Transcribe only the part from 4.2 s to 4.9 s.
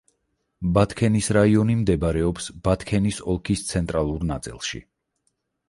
ნაწილში.